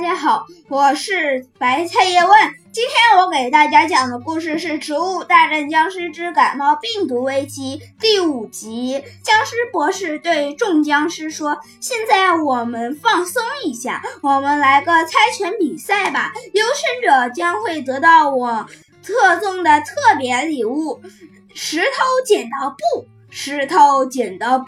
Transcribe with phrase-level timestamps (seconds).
[0.00, 2.32] 大家好，我是白菜叶问。
[2.72, 9.04] 今天我给大家讲的故事是《植物大战僵尸之感冒病毒危机》第五集。
[9.22, 16.32] 僵尸博士对众僵尸说：“现在我们放松一下，我们来个猜拳比赛吧。
[16.54, 18.66] 优胜者将会得到我
[19.02, 21.02] 特送的特别礼物——
[21.52, 23.06] 石头剪刀布。
[23.28, 24.64] 石头剪刀布。”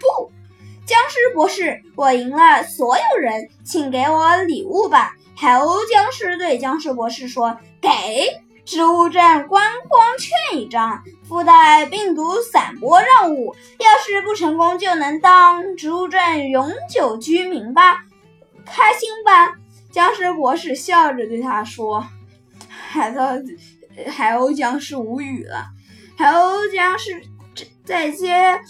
[0.84, 5.14] 僵尸博士，我赢了所有人，请给我礼物吧！
[5.36, 7.88] 海鸥僵尸对僵尸博士说：“给
[8.64, 13.54] 植物镇观光券一张，附带病毒散播任务。
[13.78, 18.04] 要是不成功，就能当植物镇永久居民吧？
[18.66, 19.54] 开心吧？”
[19.92, 22.04] 僵尸博士笑着对他说
[22.68, 23.42] ：“海的
[24.10, 25.66] 海鸥僵尸无语了。
[26.18, 27.22] 海鸥僵尸
[27.84, 28.60] 在接。”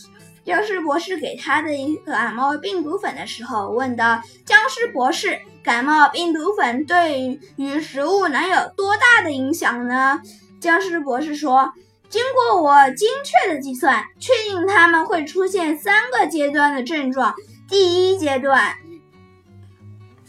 [0.44, 10.20] 僵尸博士给他的一个感冒病毒粉的时候，问道：“僵尸博士，感冒病毒粉对于食物能有多大的影响呢？”
[10.60, 11.72] 僵尸博士说
[12.10, 17.34] ：“经过我精确的计算，确定他们会出现三个阶段的症状。
[17.68, 18.74] 第一阶段，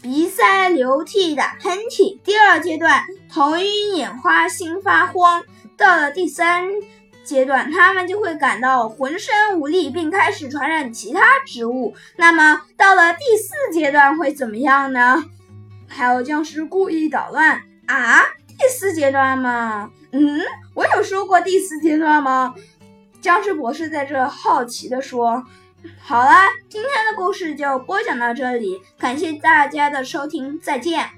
[0.00, 5.42] 鼻塞、流涕、打喷嚏；第二阶段，头晕眼花、心发慌；
[5.76, 6.68] 到了第三。”
[7.24, 11.94] 阶段，他们就会感到浑身无力，并开始传染其他植物。
[12.16, 15.24] 那么，到了第四阶段会怎么样呢？
[15.88, 18.22] 还有僵尸故意捣乱啊！
[18.58, 19.90] 第四阶段吗？
[20.12, 20.40] 嗯，
[20.74, 22.54] 我有说过第四阶段吗？
[23.20, 25.44] 僵尸博士在这好奇地说
[26.00, 26.30] ：“好了，
[26.68, 31.08] 今天的故事就播讲到这里，感谢大家的收听，再见。”